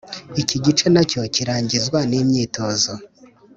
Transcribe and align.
Iki 0.41 0.57
gice 0.65 0.85
na 0.93 1.03
cyo 1.09 1.21
kirangizwa 1.35 1.99
n’imyitozo. 2.09 2.93